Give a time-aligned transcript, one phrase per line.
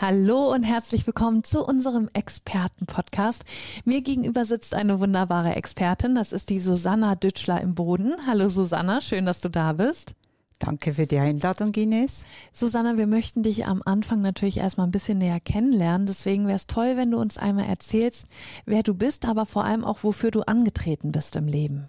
[0.00, 3.42] Hallo und herzlich willkommen zu unserem Experten-Podcast.
[3.84, 8.14] Mir gegenüber sitzt eine wunderbare Expertin, das ist die Susanna Dütschler im Boden.
[8.24, 10.14] Hallo Susanna, schön, dass du da bist.
[10.60, 12.26] Danke für die Einladung, Ines.
[12.52, 16.06] Susanna, wir möchten dich am Anfang natürlich erstmal ein bisschen näher kennenlernen.
[16.06, 18.28] Deswegen wäre es toll, wenn du uns einmal erzählst,
[18.66, 21.88] wer du bist, aber vor allem auch, wofür du angetreten bist im Leben.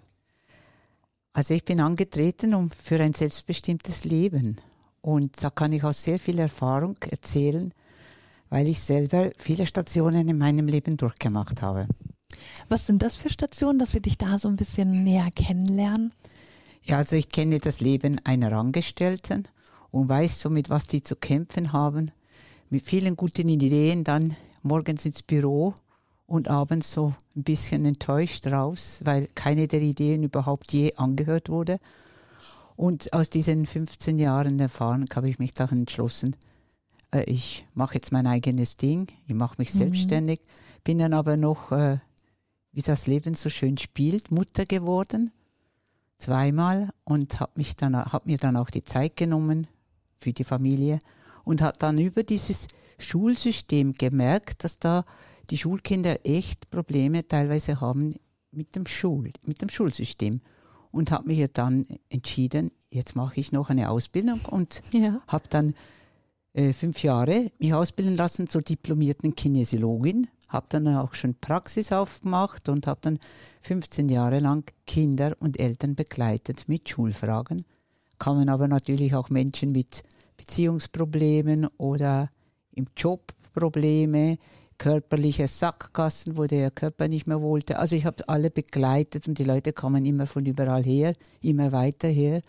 [1.32, 4.56] Also ich bin angetreten um für ein selbstbestimmtes Leben.
[5.00, 7.72] Und da kann ich auch sehr viel Erfahrung erzählen,
[8.50, 11.86] weil ich selber viele Stationen in meinem Leben durchgemacht habe.
[12.68, 16.12] Was sind das für Stationen, dass wir dich da so ein bisschen näher kennenlernen?
[16.82, 19.48] Ja, also ich kenne das Leben einer Angestellten
[19.90, 22.10] und weiß so, mit was die zu kämpfen haben.
[22.68, 25.74] Mit vielen guten Ideen dann morgens ins Büro
[26.26, 31.78] und abends so ein bisschen enttäuscht raus, weil keine der Ideen überhaupt je angehört wurde.
[32.76, 36.36] Und aus diesen 15 Jahren Erfahrung habe ich mich dann entschlossen,
[37.12, 39.78] äh, ich mache jetzt mein eigenes Ding, ich mache mich mhm.
[39.78, 40.40] selbstständig,
[40.84, 41.98] bin dann aber noch, äh,
[42.72, 45.32] wie das Leben so schön spielt, Mutter geworden,
[46.18, 49.66] zweimal und habe mich dann, habe mir dann auch die Zeit genommen
[50.16, 50.98] für die Familie
[51.44, 52.66] und hat dann über dieses
[52.98, 55.04] Schulsystem gemerkt, dass da
[55.50, 58.14] die Schulkinder echt Probleme teilweise haben
[58.52, 60.40] mit dem Schul, mit dem Schulsystem
[60.90, 65.20] und habe mich dann entschieden, jetzt mache ich noch eine Ausbildung und ja.
[65.26, 65.74] habe dann
[66.52, 72.68] äh, fünf Jahre mich ausbilden lassen zur diplomierten Kinesiologin, habe dann auch schon Praxis aufgemacht
[72.68, 73.18] und habe dann
[73.62, 77.62] 15 Jahre lang Kinder und Eltern begleitet mit Schulfragen.
[78.18, 80.02] Kamen aber natürlich auch Menschen mit
[80.36, 82.30] Beziehungsproblemen oder
[82.72, 84.38] im Job Probleme,
[84.78, 87.78] körperliche Sackgassen, wo der Körper nicht mehr wollte.
[87.78, 92.08] Also ich habe alle begleitet und die Leute kamen immer von überall her, immer weiter
[92.08, 92.40] her.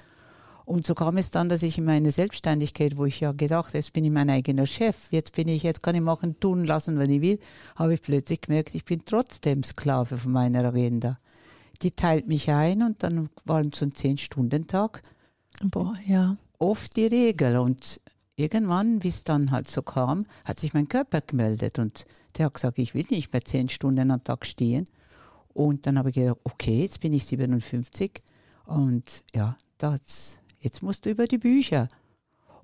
[0.66, 3.94] Und so kam es dann, dass ich in meine Selbstständigkeit, wo ich ja gedacht, jetzt
[3.94, 7.10] bin ich mein eigener Chef, jetzt bin ich, jetzt kann ich machen, tun lassen, wenn
[7.10, 7.40] ich will,
[7.76, 11.18] habe ich plötzlich gemerkt, ich bin trotzdem Sklave von meiner Agenda.
[11.82, 15.02] Die teilt mich ein und dann waren es so ein Zehn-Stunden-Tag.
[15.64, 16.38] Boah, ja.
[16.60, 18.00] Oft die Regel und
[18.36, 22.06] irgendwann, wie es dann halt so kam, hat sich mein Körper gemeldet und
[22.38, 24.86] der hat gesagt, ich will nicht mehr zehn Stunden am Tag stehen.
[25.54, 28.22] Und dann habe ich gedacht, okay, jetzt bin ich 57
[28.66, 31.90] und ja, das jetzt musst du über die Bücher.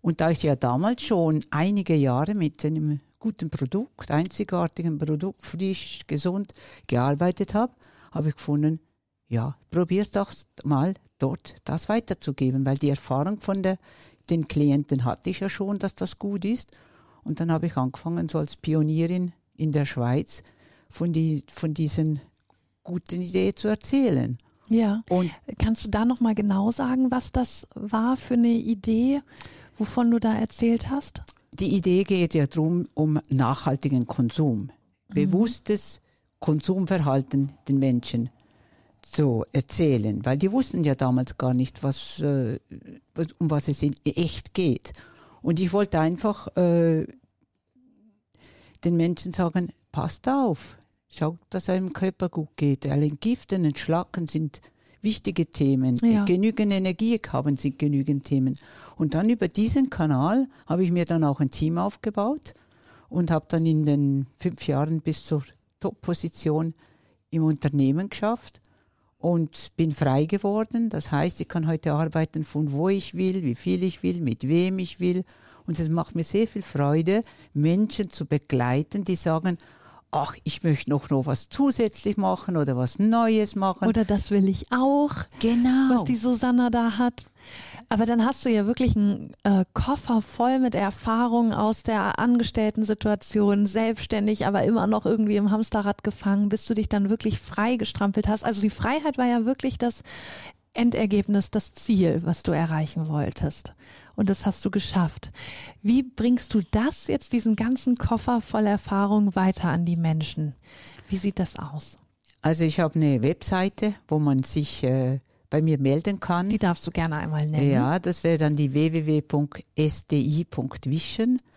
[0.02, 6.02] Und da ich ja damals schon einige Jahre mit einem guten Produkt, einzigartigen Produkt, frisch,
[6.08, 6.54] gesund
[6.86, 7.74] gearbeitet habe,
[8.12, 8.80] habe ich gefunden,
[9.28, 10.32] ja, probier doch
[10.64, 13.78] mal dort das weiterzugeben, weil die Erfahrung von der,
[14.30, 16.72] den Klienten hatte ich ja schon, dass das gut ist.
[17.24, 20.44] Und dann habe ich angefangen, so als Pionierin in der Schweiz
[20.90, 22.22] von, die, von diesen
[22.84, 24.38] guten Ideen zu erzählen.
[24.70, 25.04] Ja.
[25.10, 29.22] Und kannst du da noch mal genau sagen, was das war für eine Idee,
[29.78, 31.24] wovon du da erzählt hast?
[31.54, 34.58] Die Idee geht ja darum, um nachhaltigen Konsum,
[35.10, 35.14] mhm.
[35.14, 36.02] bewusstes
[36.40, 38.30] Konsumverhalten den Menschen
[39.02, 42.60] zu erzählen, weil die wussten ja damals gar nicht, was, äh,
[43.40, 44.94] um was es in echt geht.
[45.42, 47.08] Und ich wollte einfach äh,
[48.84, 50.78] den Menschen sagen, passt auf,
[51.10, 52.88] Schaut, dass einem Körper gut geht.
[52.88, 54.62] Allein Giften und Schlacken sind
[55.02, 55.96] wichtige Themen.
[55.98, 56.26] Ja.
[56.26, 58.56] Genügend Energie haben sind genügend Themen.
[58.98, 62.54] Und dann über diesen Kanal habe ich mir dann auch ein Team aufgebaut
[63.10, 65.44] und habe dann in den fünf Jahren bis zur
[65.80, 66.74] Top-Position
[67.30, 68.62] im Unternehmen geschafft
[69.18, 70.90] und bin frei geworden.
[70.90, 74.48] Das heißt, ich kann heute arbeiten von wo ich will, wie viel ich will, mit
[74.48, 75.24] wem ich will.
[75.66, 77.22] Und es macht mir sehr viel Freude,
[77.54, 79.58] Menschen zu begleiten, die sagen,
[80.12, 83.88] ach, ich möchte noch, noch was zusätzlich machen oder was Neues machen.
[83.88, 85.12] Oder das will ich auch.
[85.40, 86.00] Genau.
[86.00, 87.26] Was die Susanna da hat.
[87.90, 93.66] Aber dann hast du ja wirklich einen äh, Koffer voll mit Erfahrungen aus der Angestellten-Situation,
[93.66, 98.28] selbstständig, aber immer noch irgendwie im Hamsterrad gefangen, bis du dich dann wirklich frei gestrampelt
[98.28, 98.44] hast.
[98.44, 100.04] Also die Freiheit war ja wirklich das
[100.78, 103.74] Endergebnis, das Ziel, was du erreichen wolltest
[104.16, 105.32] und das hast du geschafft.
[105.82, 110.54] Wie bringst du das jetzt, diesen ganzen Koffer voll Erfahrung weiter an die Menschen?
[111.10, 111.98] Wie sieht das aus?
[112.42, 115.20] Also ich habe eine Webseite, wo man sich äh,
[115.50, 116.50] bei mir melden kann.
[116.50, 117.72] Die darfst du gerne einmal nennen.
[117.72, 119.38] Ja, das wäre dann die www.sdi.vision.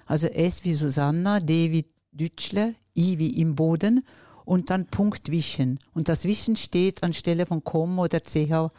[0.07, 4.05] Also S wie Susanna, D wie Dütschler, I wie im Boden
[4.45, 5.79] und dann Punkt Wischen.
[5.95, 8.71] Und das Wischen steht anstelle von com oder ch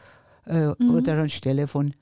[0.46, 0.96] äh, mhm.
[0.96, 1.94] oder anstelle von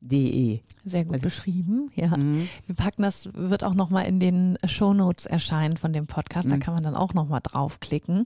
[0.00, 0.60] de.
[0.84, 2.16] Sehr gut also, beschrieben, ja.
[2.16, 2.48] Mhm.
[2.66, 6.56] Wir packen das, wird auch nochmal in den Show Notes erscheinen von dem Podcast, da
[6.56, 6.60] mhm.
[6.60, 8.24] kann man dann auch nochmal draufklicken.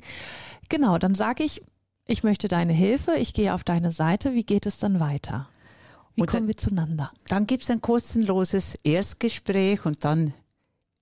[0.69, 1.63] Genau, dann sage ich,
[2.07, 5.49] ich möchte deine Hilfe, ich gehe auf deine Seite, wie geht es dann weiter?
[6.15, 7.11] Wie und kommen dann, wir zueinander?
[7.29, 10.35] Dann gibt es ein kostenloses Erstgespräch und dann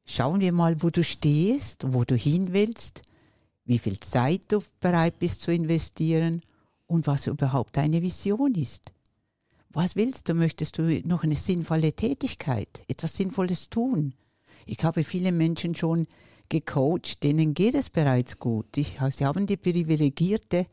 [0.04, 3.02] schauen wir mal, wo du stehst, wo du hin willst,
[3.64, 6.42] wie viel Zeit du bereit bist zu investieren
[6.90, 8.92] und was überhaupt deine Vision ist.
[9.72, 10.34] Was willst du?
[10.34, 14.14] Möchtest du noch eine sinnvolle Tätigkeit, etwas Sinnvolles tun?
[14.66, 16.08] Ich habe viele Menschen schon
[16.48, 18.76] gecoacht, denen geht es bereits gut.
[18.76, 20.64] Ich, sie haben die privilegierte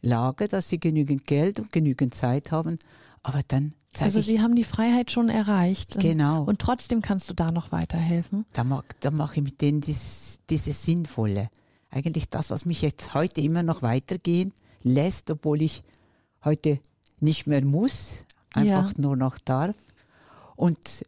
[0.00, 2.78] Lage, dass sie genügend Geld und genügend Zeit haben,
[3.24, 5.98] aber dann also Sie haben die Freiheit schon erreicht.
[5.98, 6.44] Genau.
[6.44, 8.46] Und trotzdem kannst du da noch weiterhelfen.
[8.52, 11.50] Da, mag, da mache ich mit denen dieses, dieses Sinnvolle.
[11.90, 15.82] Eigentlich das, was mich jetzt heute immer noch weitergehen lässt, obwohl ich
[16.44, 16.78] heute
[17.20, 18.24] nicht mehr muss,
[18.54, 19.00] einfach ja.
[19.00, 19.76] nur noch darf.
[20.56, 21.04] Und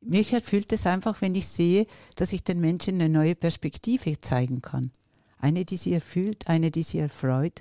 [0.00, 1.86] mich erfüllt es einfach, wenn ich sehe,
[2.16, 4.90] dass ich den Menschen eine neue Perspektive zeigen kann.
[5.38, 7.60] Eine, die sie erfüllt, eine, die sie erfreut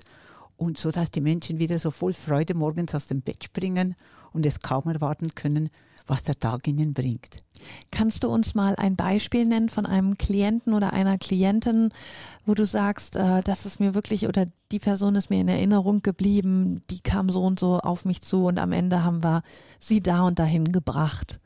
[0.57, 3.95] und so, dass die Menschen wieder so voll Freude morgens aus dem Bett springen
[4.31, 5.69] und es kaum erwarten können,
[6.07, 7.37] was der Tag ihnen bringt.
[7.91, 11.89] Kannst du uns mal ein Beispiel nennen von einem Klienten oder einer Klientin,
[12.45, 16.01] wo du sagst, äh, das ist mir wirklich oder die Person ist mir in Erinnerung
[16.01, 19.43] geblieben, die kam so und so auf mich zu und am Ende haben wir
[19.79, 21.39] sie da und dahin gebracht?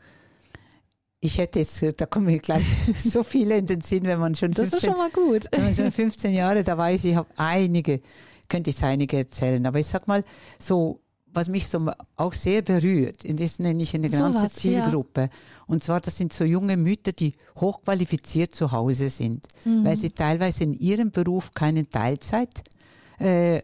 [1.21, 2.65] Ich hätte jetzt, da kommen mir gleich
[2.97, 5.47] so viele in den Sinn, wenn man schon 15, das ist schon mal gut.
[5.51, 8.01] Wenn man schon 15 Jahre da weiß, ich habe einige,
[8.47, 9.65] könnte ich einige erzählen.
[9.65, 10.23] Aber ich sag mal,
[10.57, 11.01] so
[11.33, 15.21] was mich so auch sehr berührt, und das nenne ich eine ganze so was, Zielgruppe.
[15.21, 15.29] Ja.
[15.67, 19.85] Und zwar, das sind so junge Mütter, die hochqualifiziert zu Hause sind, mhm.
[19.85, 22.63] weil sie teilweise in ihrem Beruf keine Teilzeit
[23.19, 23.61] äh,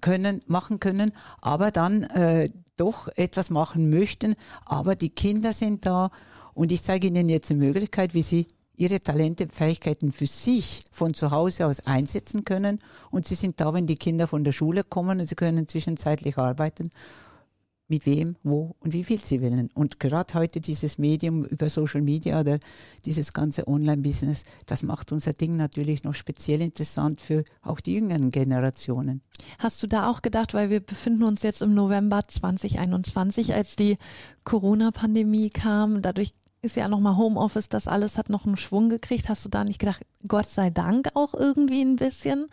[0.00, 4.34] können, machen können, aber dann äh, doch etwas machen möchten.
[4.64, 6.10] Aber die Kinder sind da
[6.54, 8.46] und ich zeige ihnen jetzt eine Möglichkeit, wie sie
[8.76, 12.78] ihre Talente Fähigkeiten für sich von zu Hause aus einsetzen können.
[13.10, 16.38] Und sie sind da, wenn die Kinder von der Schule kommen und sie können zwischenzeitlich
[16.38, 16.90] arbeiten.
[17.88, 19.68] Mit wem, wo und wie viel sie wollen.
[19.74, 22.58] Und gerade heute dieses Medium über Social Media oder
[23.04, 28.30] dieses ganze Online-Business, das macht unser Ding natürlich noch speziell interessant für auch die jüngeren
[28.30, 29.20] Generationen.
[29.58, 33.98] Hast du da auch gedacht, weil wir befinden uns jetzt im November 2021, als die
[34.44, 39.28] Corona-Pandemie kam, dadurch ist ja nochmal Homeoffice, das alles hat noch einen Schwung gekriegt.
[39.28, 42.46] Hast du da nicht gedacht, Gott sei Dank auch irgendwie ein bisschen,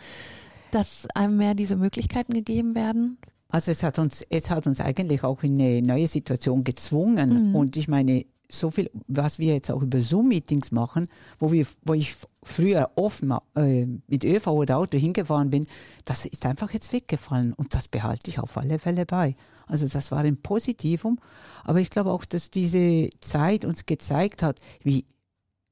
[0.72, 3.20] dass einem mehr diese Möglichkeiten gegeben werden?
[3.50, 7.50] Also es hat uns, es hat uns eigentlich auch in eine neue Situation gezwungen.
[7.50, 7.56] Mhm.
[7.56, 11.08] Und ich meine, so viel, was wir jetzt auch über Zoom-Meetings machen,
[11.38, 15.68] wo wir, wo ich früher offen äh, mit ÖV oder Auto hingefahren bin,
[16.06, 19.36] das ist einfach jetzt weggefallen und das behalte ich auf alle Fälle bei.
[19.70, 21.18] Also das war ein Positivum.
[21.64, 25.06] Aber ich glaube auch, dass diese Zeit uns gezeigt hat, wie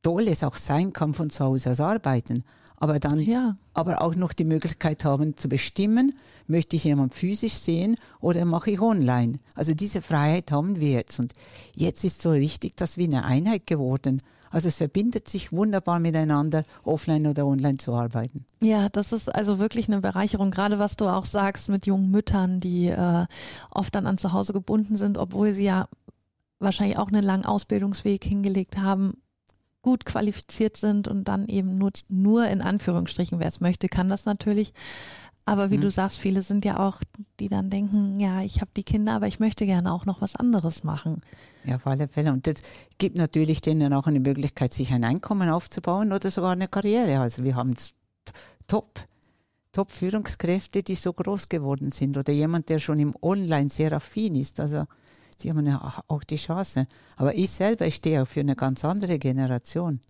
[0.04, 2.44] toll es auch sein kann, von zu Hause aus arbeiten.
[2.80, 3.58] Aber dann, ja.
[3.74, 6.14] aber auch noch die Möglichkeit haben zu bestimmen,
[6.46, 9.40] möchte ich jemand physisch sehen oder mache ich online.
[9.56, 11.20] Also diese Freiheit haben wir jetzt.
[11.20, 11.34] Und
[11.76, 14.22] jetzt ist so richtig, dass wir eine Einheit geworden.
[14.52, 18.46] Also es verbindet sich wunderbar miteinander, offline oder online zu arbeiten.
[18.62, 22.60] Ja, das ist also wirklich eine Bereicherung, gerade was du auch sagst mit jungen Müttern,
[22.60, 23.26] die äh,
[23.72, 25.88] oft dann an zu Hause gebunden sind, obwohl sie ja
[26.60, 29.22] wahrscheinlich auch einen langen Ausbildungsweg hingelegt haben,
[29.82, 34.26] gut qualifiziert sind und dann eben nur, nur in Anführungsstrichen, wer es möchte, kann das
[34.26, 34.74] natürlich.
[35.48, 35.84] Aber wie mhm.
[35.84, 37.02] du sagst, viele sind ja auch,
[37.40, 40.36] die dann denken, ja, ich habe die Kinder, aber ich möchte gerne auch noch was
[40.36, 41.20] anderes machen.
[41.64, 42.34] Ja, auf alle Fälle.
[42.34, 42.56] Und das
[42.98, 47.22] gibt natürlich denen auch eine Möglichkeit, sich ein Einkommen aufzubauen oder sogar eine Karriere.
[47.22, 47.76] Also wir haben
[48.68, 49.06] top,
[49.72, 54.36] top Führungskräfte, die so groß geworden sind oder jemand, der schon im Online sehr affin
[54.36, 54.60] ist.
[54.60, 54.84] Also
[55.38, 56.88] sie haben ja auch die Chance.
[57.16, 60.02] Aber ich selber ich stehe auch für eine ganz andere Generation.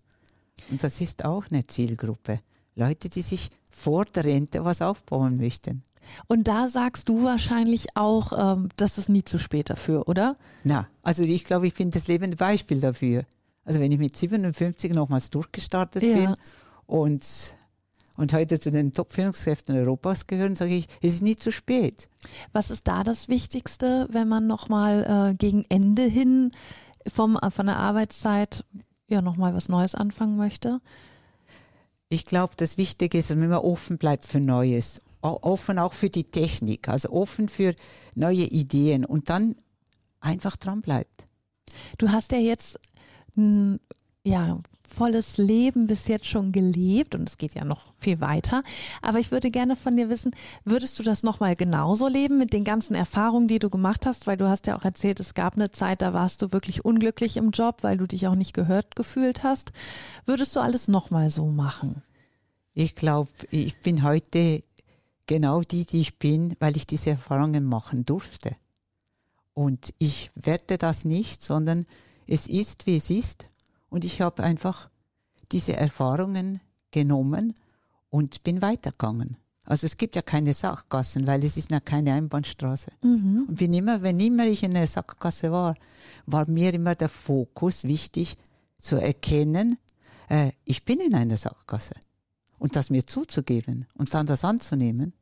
[0.68, 2.40] Und das ist auch eine Zielgruppe.
[2.78, 5.82] Leute, die sich vor der Rente was aufbauen möchten.
[6.26, 10.36] Und da sagst du wahrscheinlich auch, ähm, das ist nie zu spät dafür, oder?
[10.64, 13.24] Na, also ich glaube, ich finde das lebende Beispiel dafür.
[13.64, 16.16] Also wenn ich mit 57 nochmals durchgestartet ja.
[16.16, 16.34] bin
[16.86, 17.22] und,
[18.16, 22.08] und heute zu den Top-Führungskräften Europas gehören, sage ich, es ist nie zu spät.
[22.52, 26.52] Was ist da das Wichtigste, wenn man nochmal äh, gegen Ende hin
[27.06, 28.64] vom, äh, von der Arbeitszeit
[29.08, 30.80] ja nochmal was Neues anfangen möchte?
[32.08, 35.02] Ich glaube, das Wichtige ist, dass man immer offen bleibt für Neues.
[35.20, 37.74] Offen auch für die Technik, also offen für
[38.14, 39.56] neue Ideen und dann
[40.20, 41.26] einfach dran bleibt.
[41.98, 42.78] Du hast ja jetzt
[44.24, 48.62] ja volles Leben bis jetzt schon gelebt und es geht ja noch viel weiter.
[49.02, 50.32] Aber ich würde gerne von dir wissen,
[50.64, 54.26] würdest du das nochmal genauso leben mit den ganzen Erfahrungen, die du gemacht hast?
[54.26, 57.36] Weil du hast ja auch erzählt, es gab eine Zeit, da warst du wirklich unglücklich
[57.36, 59.72] im Job, weil du dich auch nicht gehört gefühlt hast.
[60.26, 62.02] Würdest du alles nochmal so machen?
[62.74, 64.62] Ich glaube, ich bin heute
[65.26, 68.56] genau die, die ich bin, weil ich diese Erfahrungen machen durfte.
[69.54, 71.86] Und ich werte das nicht, sondern
[72.28, 73.46] es ist, wie es ist.
[73.90, 74.90] Und ich habe einfach
[75.52, 77.54] diese Erfahrungen genommen
[78.10, 79.36] und bin weitergegangen.
[79.64, 82.90] Also es gibt ja keine Sackgassen, weil es ist ja keine Einbahnstraße.
[83.02, 83.46] Mhm.
[83.48, 85.74] Und wenn immer, wenn immer ich in einer Sackgasse war,
[86.24, 88.36] war mir immer der Fokus wichtig
[88.78, 89.76] zu erkennen,
[90.30, 91.94] äh, ich bin in einer Sackgasse.
[92.58, 95.12] Und das mir zuzugeben und dann das anzunehmen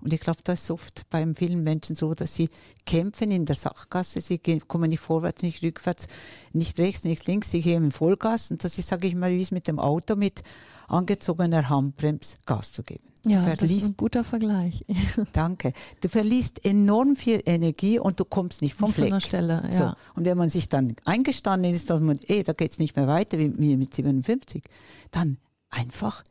[0.00, 2.48] und ich glaube, das ist oft beim vielen Menschen so, dass sie
[2.86, 6.06] kämpfen in der Sackgasse, sie gehen, kommen nicht vorwärts, nicht rückwärts,
[6.52, 8.50] nicht rechts, nicht links, sie gehen Vollgas.
[8.50, 10.44] Und das ist, sage ich mal, wie es mit dem Auto mit
[10.86, 13.04] angezogener Handbremse Gas zu geben.
[13.26, 14.84] Ja, verliest, das ist ein guter Vergleich.
[15.32, 15.72] danke.
[16.00, 19.10] Du verlierst enorm viel Energie und du kommst nicht vom nicht Fleck.
[19.10, 19.72] Von der Stelle, ja.
[19.72, 19.92] So.
[20.14, 23.38] Und wenn man sich dann eingestanden ist, dass man, ey, da geht's nicht mehr weiter
[23.38, 24.62] wie mir mit 57,
[25.10, 25.38] dann
[25.70, 26.22] einfach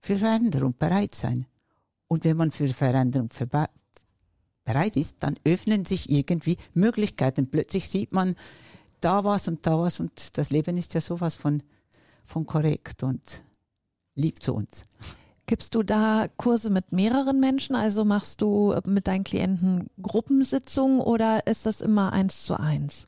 [0.00, 1.46] für Veränderung bereit sein.
[2.12, 3.28] Und wenn man für Veränderung
[4.64, 7.48] bereit ist, dann öffnen sich irgendwie Möglichkeiten.
[7.48, 8.34] Plötzlich sieht man
[8.98, 11.62] da was und da was und das Leben ist ja sowas von,
[12.24, 13.44] von korrekt und
[14.16, 14.86] lieb zu uns.
[15.46, 17.76] Gibst du da Kurse mit mehreren Menschen?
[17.76, 23.06] Also machst du mit deinen Klienten Gruppensitzungen oder ist das immer eins zu eins?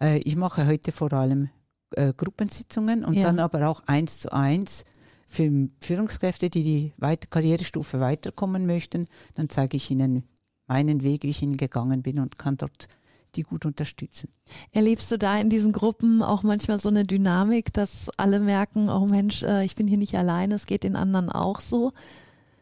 [0.00, 1.50] Äh, ich mache heute vor allem
[1.96, 3.24] äh, Gruppensitzungen und ja.
[3.24, 4.84] dann aber auch eins zu eins
[5.30, 9.06] für Führungskräfte, die die weiter Karrierestufe weiterkommen möchten,
[9.36, 10.24] dann zeige ich ihnen
[10.66, 12.88] meinen Weg, wie ich ihn gegangen bin und kann dort
[13.36, 14.28] die gut unterstützen.
[14.72, 19.06] Erlebst du da in diesen Gruppen auch manchmal so eine Dynamik, dass alle merken, oh
[19.06, 21.92] Mensch, äh, ich bin hier nicht alleine, es geht den anderen auch so?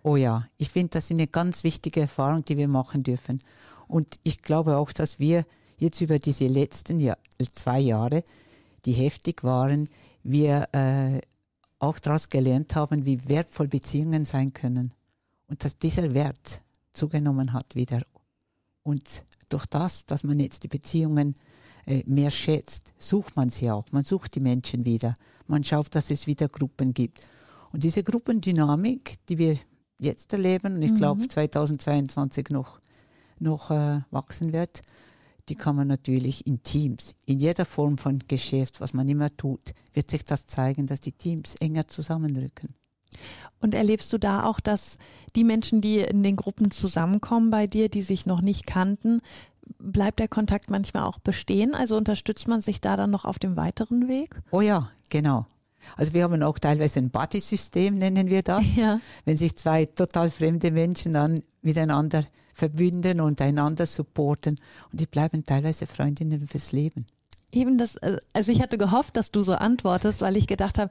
[0.02, 3.38] Oh ja, ich finde, das ist eine ganz wichtige Erfahrung, die wir machen dürfen.
[3.86, 5.46] Und ich glaube auch, dass wir
[5.78, 7.16] jetzt über diese letzten Jahr,
[7.50, 8.24] zwei Jahre,
[8.84, 9.88] die heftig waren,
[10.22, 11.20] wir äh,
[11.78, 14.92] auch daraus gelernt haben, wie wertvoll Beziehungen sein können
[15.48, 16.60] und dass dieser Wert
[16.92, 18.02] zugenommen hat wieder.
[18.82, 21.34] Und durch das, dass man jetzt die Beziehungen
[21.86, 23.84] äh, mehr schätzt, sucht man sie auch.
[23.92, 25.14] Man sucht die Menschen wieder.
[25.46, 27.20] Man schaut, dass es wieder Gruppen gibt.
[27.72, 29.58] Und diese Gruppendynamik, die wir
[29.98, 31.30] jetzt erleben, und ich glaube mhm.
[31.30, 32.80] 2022 noch,
[33.38, 34.82] noch äh, wachsen wird,
[35.48, 39.74] die kann man natürlich in Teams, in jeder Form von Geschäft, was man immer tut,
[39.92, 42.68] wird sich das zeigen, dass die Teams enger zusammenrücken.
[43.60, 44.98] Und erlebst du da auch, dass
[45.34, 49.20] die Menschen, die in den Gruppen zusammenkommen bei dir, die sich noch nicht kannten,
[49.78, 51.74] bleibt der Kontakt manchmal auch bestehen?
[51.74, 54.40] Also unterstützt man sich da dann noch auf dem weiteren Weg?
[54.50, 55.46] Oh ja, genau.
[55.96, 58.76] Also wir haben auch teilweise ein Buddy-System, nennen wir das.
[58.76, 59.00] Ja.
[59.24, 62.24] Wenn sich zwei total fremde Menschen dann miteinander
[62.58, 64.58] verbünden und einander supporten
[64.90, 67.06] und die bleiben teilweise Freundinnen fürs Leben.
[67.50, 70.90] Eben das, äh, also ich hatte gehofft, dass du so antwortest, weil ich gedacht habe,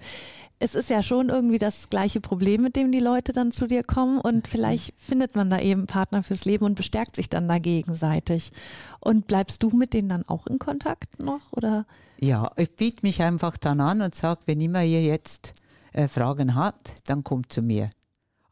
[0.59, 3.83] es ist ja schon irgendwie das gleiche Problem, mit dem die Leute dann zu dir
[3.83, 7.59] kommen und vielleicht findet man da eben Partner fürs Leben und bestärkt sich dann da
[7.59, 8.51] gegenseitig.
[8.99, 11.85] Und bleibst du mit denen dann auch in Kontakt noch oder?
[12.19, 15.53] Ja, ich biete mich einfach dann an und sage, wenn immer ihr jetzt
[15.93, 17.91] äh, Fragen habt, dann kommt zu mir.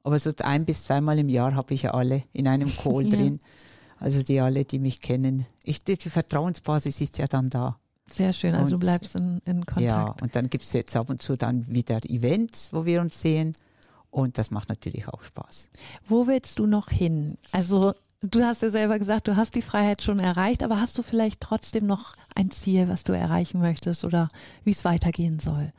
[0.05, 3.09] Aber so ein bis zweimal im Jahr habe ich ja alle in einem Call ja.
[3.09, 3.39] drin.
[3.99, 5.47] Also die alle, die mich kennen.
[5.63, 7.79] Ich, die, die Vertrauensbasis ist ja dann da.
[8.07, 9.81] Sehr schön, also und, du bleibst in, in Kontakt.
[9.81, 13.19] Ja, und dann gibt es jetzt ab und zu dann wieder Events, wo wir uns
[13.19, 13.53] sehen.
[14.11, 15.71] Und das macht natürlich auch Spaß.
[16.07, 17.39] Wo willst du noch hin?
[17.51, 21.01] Also du hast ja selber gesagt, du hast die Freiheit schon erreicht, aber hast du
[21.01, 24.29] vielleicht trotzdem noch ein Ziel, was du erreichen möchtest oder
[24.63, 25.73] wie es weitergehen soll?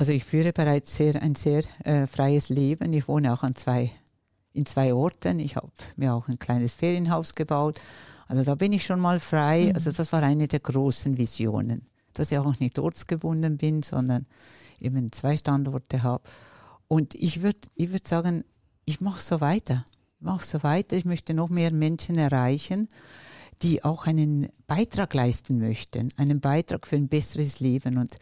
[0.00, 2.92] Also ich führe bereits sehr, ein sehr äh, freies Leben.
[2.94, 3.90] Ich wohne auch an zwei,
[4.54, 5.38] in zwei Orten.
[5.38, 7.78] Ich habe mir auch ein kleines Ferienhaus gebaut
[8.30, 9.66] also da bin ich schon mal frei.
[9.66, 9.74] Mhm.
[9.74, 14.24] Also das war eine der großen Visionen, dass ich auch nicht ortsgebunden bin, sondern
[14.78, 16.22] eben zwei Standorte habe.
[16.86, 18.44] Und ich würde ich würd sagen,
[18.84, 19.84] ich mache so weiter.
[20.20, 20.96] Ich mache so weiter.
[20.96, 22.88] Ich möchte noch mehr Menschen erreichen,
[23.62, 27.98] die auch einen Beitrag leisten möchten, einen Beitrag für ein besseres Leben.
[27.98, 28.16] Und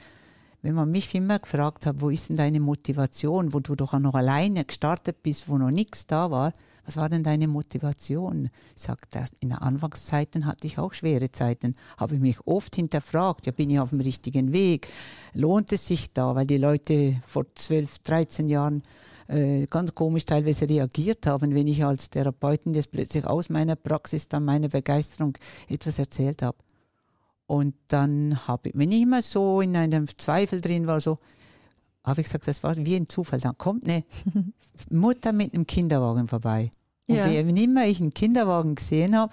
[0.63, 3.99] wenn man mich immer gefragt hat, wo ist denn deine Motivation, wo du doch auch
[3.99, 6.53] noch alleine gestartet bist, wo noch nichts da war,
[6.89, 8.49] was war denn deine Motivation?
[8.75, 13.45] Sagt er, in den Anfangszeiten hatte ich auch schwere Zeiten, habe ich mich oft hinterfragt,
[13.45, 14.89] ja, bin ich auf dem richtigen Weg?
[15.35, 18.83] Lohnt es sich da, weil die Leute vor 12, 13 Jahren
[19.29, 24.27] äh, ganz komisch teilweise reagiert haben, wenn ich als Therapeutin jetzt plötzlich aus meiner Praxis
[24.27, 25.37] dann meiner Begeisterung
[25.69, 26.57] etwas erzählt habe.
[27.49, 31.17] Und dann habe ich, wenn ich immer so in einem Zweifel drin war, so,
[32.05, 33.41] habe ich gesagt, das war wie ein Zufall.
[33.41, 34.05] Dann kommt eine
[34.91, 36.71] Mutter mit einem Kinderwagen vorbei.
[37.07, 37.25] Und Ja.
[37.25, 39.33] wenn immer ich einen Kinderwagen gesehen habe,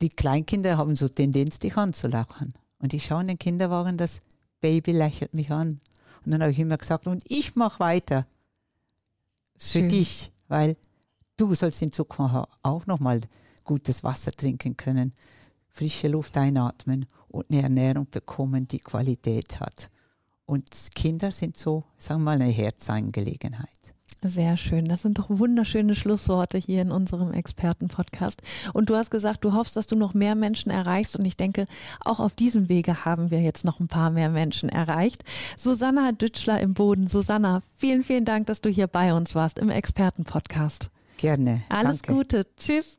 [0.00, 2.52] die Kleinkinder haben so Tendenz, dich anzulachen.
[2.80, 4.20] Und ich schaue in den Kinderwagen, das
[4.60, 5.80] Baby lächelt mich an.
[6.24, 8.26] Und dann habe ich immer gesagt, und ich mache weiter
[9.56, 9.88] für Schön.
[9.88, 10.76] dich, weil
[11.36, 13.20] du sollst in Zukunft auch nochmal
[13.62, 15.12] gutes Wasser trinken können,
[15.72, 19.90] frische Luft einatmen und eine Ernährung bekommen, die Qualität hat.
[20.44, 23.94] Und Kinder sind so, sagen wir mal, eine Herzangelegenheit.
[24.24, 24.84] Sehr schön.
[24.84, 28.40] Das sind doch wunderschöne Schlussworte hier in unserem Expertenpodcast.
[28.72, 31.16] Und du hast gesagt, du hoffst, dass du noch mehr Menschen erreichst.
[31.16, 31.66] Und ich denke,
[32.00, 35.24] auch auf diesem Wege haben wir jetzt noch ein paar mehr Menschen erreicht.
[35.56, 37.08] Susanna Dütschler im Boden.
[37.08, 40.90] Susanna, vielen, vielen Dank, dass du hier bei uns warst im Expertenpodcast.
[41.16, 41.62] Gerne.
[41.68, 42.12] Alles Danke.
[42.12, 42.46] Gute.
[42.56, 42.98] Tschüss.